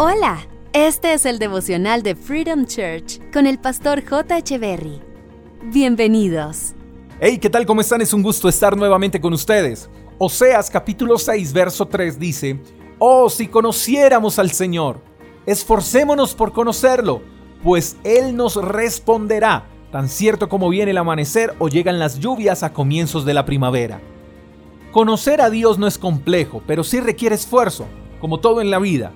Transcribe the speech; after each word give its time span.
Hola, 0.00 0.46
este 0.74 1.12
es 1.12 1.26
el 1.26 1.40
devocional 1.40 2.04
de 2.04 2.14
Freedom 2.14 2.66
Church 2.66 3.18
con 3.32 3.48
el 3.48 3.58
pastor 3.58 4.08
J. 4.08 4.56
Berry. 4.56 5.00
Bienvenidos. 5.72 6.74
Hey, 7.18 7.38
¿qué 7.38 7.50
tal? 7.50 7.66
¿Cómo 7.66 7.80
están? 7.80 8.00
Es 8.00 8.12
un 8.12 8.22
gusto 8.22 8.48
estar 8.48 8.76
nuevamente 8.76 9.20
con 9.20 9.32
ustedes. 9.32 9.90
Oseas 10.18 10.70
capítulo 10.70 11.18
6, 11.18 11.52
verso 11.52 11.86
3 11.86 12.16
dice, 12.16 12.60
Oh, 13.00 13.28
si 13.28 13.48
conociéramos 13.48 14.38
al 14.38 14.52
Señor, 14.52 15.00
esforcémonos 15.46 16.32
por 16.36 16.52
conocerlo, 16.52 17.20
pues 17.64 17.96
Él 18.04 18.36
nos 18.36 18.54
responderá, 18.54 19.66
tan 19.90 20.08
cierto 20.08 20.48
como 20.48 20.68
viene 20.68 20.92
el 20.92 20.98
amanecer 20.98 21.56
o 21.58 21.66
llegan 21.66 21.98
las 21.98 22.20
lluvias 22.20 22.62
a 22.62 22.72
comienzos 22.72 23.24
de 23.24 23.34
la 23.34 23.44
primavera. 23.44 24.00
Conocer 24.92 25.40
a 25.40 25.50
Dios 25.50 25.76
no 25.76 25.88
es 25.88 25.98
complejo, 25.98 26.62
pero 26.68 26.84
sí 26.84 27.00
requiere 27.00 27.34
esfuerzo, 27.34 27.86
como 28.20 28.38
todo 28.38 28.60
en 28.60 28.70
la 28.70 28.78
vida. 28.78 29.12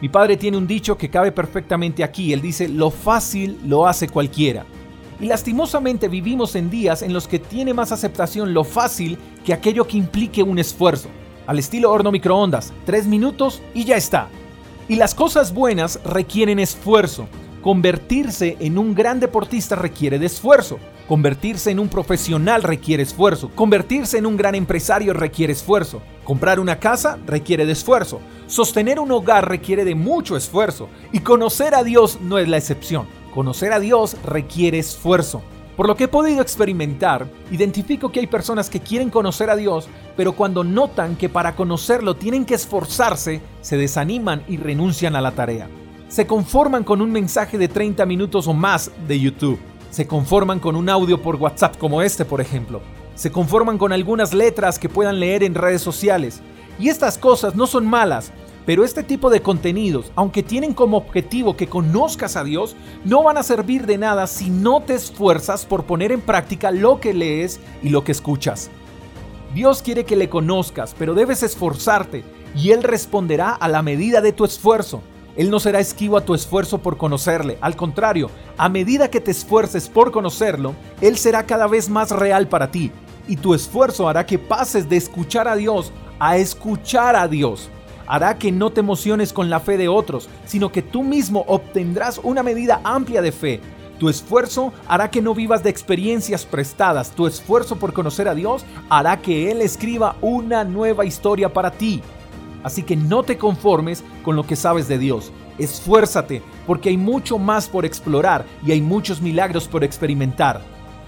Mi 0.00 0.08
padre 0.08 0.36
tiene 0.36 0.56
un 0.56 0.66
dicho 0.66 0.96
que 0.96 1.10
cabe 1.10 1.32
perfectamente 1.32 2.04
aquí. 2.04 2.32
Él 2.32 2.40
dice, 2.40 2.68
lo 2.68 2.90
fácil 2.90 3.58
lo 3.64 3.86
hace 3.86 4.08
cualquiera. 4.08 4.64
Y 5.20 5.26
lastimosamente 5.26 6.06
vivimos 6.06 6.54
en 6.54 6.70
días 6.70 7.02
en 7.02 7.12
los 7.12 7.26
que 7.26 7.40
tiene 7.40 7.74
más 7.74 7.90
aceptación 7.90 8.54
lo 8.54 8.62
fácil 8.62 9.18
que 9.44 9.52
aquello 9.52 9.86
que 9.86 9.96
implique 9.96 10.42
un 10.42 10.60
esfuerzo. 10.60 11.08
Al 11.46 11.58
estilo 11.58 11.90
horno 11.90 12.12
microondas, 12.12 12.72
tres 12.86 13.06
minutos 13.06 13.60
y 13.74 13.84
ya 13.84 13.96
está. 13.96 14.28
Y 14.88 14.94
las 14.96 15.14
cosas 15.14 15.52
buenas 15.52 15.98
requieren 16.04 16.60
esfuerzo. 16.60 17.26
Convertirse 17.68 18.56
en 18.60 18.78
un 18.78 18.94
gran 18.94 19.20
deportista 19.20 19.76
requiere 19.76 20.18
de 20.18 20.24
esfuerzo. 20.24 20.78
Convertirse 21.06 21.70
en 21.70 21.78
un 21.78 21.90
profesional 21.90 22.62
requiere 22.62 23.02
esfuerzo. 23.02 23.50
Convertirse 23.54 24.16
en 24.16 24.24
un 24.24 24.38
gran 24.38 24.54
empresario 24.54 25.12
requiere 25.12 25.52
esfuerzo. 25.52 26.00
Comprar 26.24 26.60
una 26.60 26.78
casa 26.78 27.18
requiere 27.26 27.66
de 27.66 27.72
esfuerzo. 27.72 28.22
Sostener 28.46 28.98
un 28.98 29.10
hogar 29.10 29.46
requiere 29.46 29.84
de 29.84 29.94
mucho 29.94 30.34
esfuerzo. 30.34 30.88
Y 31.12 31.20
conocer 31.20 31.74
a 31.74 31.84
Dios 31.84 32.18
no 32.22 32.38
es 32.38 32.48
la 32.48 32.56
excepción. 32.56 33.06
Conocer 33.34 33.74
a 33.74 33.80
Dios 33.80 34.16
requiere 34.24 34.78
esfuerzo. 34.78 35.42
Por 35.76 35.88
lo 35.88 35.94
que 35.94 36.04
he 36.04 36.08
podido 36.08 36.40
experimentar, 36.40 37.28
identifico 37.50 38.10
que 38.10 38.20
hay 38.20 38.28
personas 38.28 38.70
que 38.70 38.80
quieren 38.80 39.10
conocer 39.10 39.50
a 39.50 39.56
Dios, 39.56 39.90
pero 40.16 40.32
cuando 40.32 40.64
notan 40.64 41.16
que 41.16 41.28
para 41.28 41.54
conocerlo 41.54 42.16
tienen 42.16 42.46
que 42.46 42.54
esforzarse, 42.54 43.42
se 43.60 43.76
desaniman 43.76 44.42
y 44.48 44.56
renuncian 44.56 45.14
a 45.16 45.20
la 45.20 45.32
tarea. 45.32 45.68
Se 46.08 46.26
conforman 46.26 46.84
con 46.84 47.00
un 47.00 47.12
mensaje 47.12 47.58
de 47.58 47.68
30 47.68 48.06
minutos 48.06 48.48
o 48.48 48.54
más 48.54 48.90
de 49.06 49.20
YouTube 49.20 49.58
se 49.90 50.06
conforman 50.06 50.60
con 50.60 50.76
un 50.76 50.88
audio 50.88 51.20
por 51.20 51.36
WhatsApp 51.36 51.76
como 51.78 52.02
este, 52.02 52.24
por 52.24 52.40
ejemplo. 52.40 52.80
Se 53.14 53.32
conforman 53.32 53.78
con 53.78 53.92
algunas 53.92 54.34
letras 54.34 54.78
que 54.78 54.88
puedan 54.88 55.18
leer 55.18 55.42
en 55.42 55.54
redes 55.54 55.82
sociales. 55.82 56.40
Y 56.78 56.88
estas 56.88 57.18
cosas 57.18 57.56
no 57.56 57.66
son 57.66 57.86
malas, 57.86 58.32
pero 58.66 58.84
este 58.84 59.02
tipo 59.02 59.30
de 59.30 59.40
contenidos, 59.40 60.12
aunque 60.14 60.42
tienen 60.42 60.74
como 60.74 60.98
objetivo 60.98 61.56
que 61.56 61.66
conozcas 61.66 62.36
a 62.36 62.44
Dios, 62.44 62.76
no 63.04 63.22
van 63.22 63.38
a 63.38 63.42
servir 63.42 63.86
de 63.86 63.98
nada 63.98 64.26
si 64.26 64.50
no 64.50 64.82
te 64.82 64.94
esfuerzas 64.94 65.64
por 65.64 65.84
poner 65.84 66.12
en 66.12 66.20
práctica 66.20 66.70
lo 66.70 67.00
que 67.00 67.14
lees 67.14 67.58
y 67.82 67.88
lo 67.88 68.04
que 68.04 68.12
escuchas. 68.12 68.70
Dios 69.54 69.82
quiere 69.82 70.04
que 70.04 70.16
le 70.16 70.28
conozcas, 70.28 70.94
pero 70.98 71.14
debes 71.14 71.42
esforzarte 71.42 72.22
y 72.54 72.70
Él 72.70 72.82
responderá 72.82 73.50
a 73.52 73.66
la 73.68 73.82
medida 73.82 74.20
de 74.20 74.32
tu 74.32 74.44
esfuerzo. 74.44 75.02
Él 75.38 75.50
no 75.50 75.60
será 75.60 75.80
esquivo 75.80 76.18
a 76.18 76.24
tu 76.24 76.34
esfuerzo 76.34 76.78
por 76.78 76.98
conocerle. 76.98 77.56
Al 77.62 77.76
contrario, 77.76 78.28
a 78.58 78.68
medida 78.68 79.08
que 79.08 79.20
te 79.20 79.30
esfuerces 79.30 79.88
por 79.88 80.10
conocerlo, 80.10 80.74
Él 81.00 81.16
será 81.16 81.46
cada 81.46 81.66
vez 81.68 81.88
más 81.88 82.10
real 82.10 82.48
para 82.48 82.70
ti. 82.70 82.92
Y 83.28 83.36
tu 83.36 83.54
esfuerzo 83.54 84.08
hará 84.08 84.26
que 84.26 84.38
pases 84.38 84.88
de 84.88 84.96
escuchar 84.96 85.48
a 85.48 85.54
Dios 85.54 85.92
a 86.18 86.36
escuchar 86.36 87.16
a 87.16 87.28
Dios. 87.28 87.70
Hará 88.06 88.38
que 88.38 88.50
no 88.50 88.70
te 88.70 88.80
emociones 88.80 89.32
con 89.32 89.50
la 89.50 89.60
fe 89.60 89.76
de 89.76 89.88
otros, 89.88 90.28
sino 90.44 90.72
que 90.72 90.82
tú 90.82 91.02
mismo 91.02 91.44
obtendrás 91.46 92.18
una 92.22 92.42
medida 92.42 92.80
amplia 92.84 93.22
de 93.22 93.32
fe. 93.32 93.60
Tu 93.98 94.08
esfuerzo 94.08 94.72
hará 94.86 95.10
que 95.10 95.20
no 95.20 95.34
vivas 95.34 95.62
de 95.62 95.70
experiencias 95.70 96.46
prestadas. 96.46 97.10
Tu 97.10 97.26
esfuerzo 97.26 97.76
por 97.76 97.92
conocer 97.92 98.28
a 98.28 98.34
Dios 98.34 98.64
hará 98.88 99.18
que 99.18 99.50
Él 99.50 99.60
escriba 99.60 100.16
una 100.20 100.64
nueva 100.64 101.04
historia 101.04 101.52
para 101.52 101.70
ti. 101.70 102.02
Así 102.62 102.82
que 102.82 102.96
no 102.96 103.22
te 103.22 103.38
conformes 103.38 104.04
con 104.24 104.36
lo 104.36 104.46
que 104.46 104.56
sabes 104.56 104.88
de 104.88 104.98
Dios. 104.98 105.32
Esfuérzate, 105.58 106.42
porque 106.66 106.88
hay 106.88 106.96
mucho 106.96 107.38
más 107.38 107.68
por 107.68 107.84
explorar 107.84 108.44
y 108.66 108.72
hay 108.72 108.80
muchos 108.80 109.20
milagros 109.20 109.68
por 109.68 109.84
experimentar. 109.84 110.60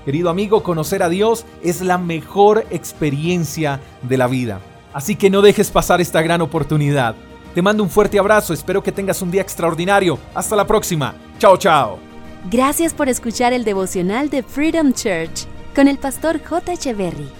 Querido 0.04 0.30
amigo, 0.30 0.62
conocer 0.62 1.02
a 1.02 1.08
Dios 1.08 1.44
es 1.62 1.82
la 1.82 1.98
mejor 1.98 2.66
experiencia 2.70 3.80
de 4.02 4.16
la 4.16 4.26
vida. 4.26 4.60
Así 4.92 5.14
que 5.14 5.30
no 5.30 5.42
dejes 5.42 5.70
pasar 5.70 6.00
esta 6.00 6.22
gran 6.22 6.40
oportunidad. 6.40 7.14
Te 7.54 7.62
mando 7.62 7.82
un 7.82 7.90
fuerte 7.90 8.18
abrazo, 8.18 8.54
espero 8.54 8.82
que 8.82 8.92
tengas 8.92 9.22
un 9.22 9.30
día 9.30 9.42
extraordinario. 9.42 10.18
Hasta 10.34 10.56
la 10.56 10.66
próxima. 10.66 11.14
Chao, 11.38 11.56
chao. 11.56 11.98
Gracias 12.50 12.94
por 12.94 13.08
escuchar 13.08 13.52
el 13.52 13.64
devocional 13.64 14.30
de 14.30 14.42
Freedom 14.42 14.92
Church 14.92 15.46
con 15.74 15.88
el 15.88 15.98
pastor 15.98 16.40
J. 16.42 16.72
Echeverry. 16.72 17.39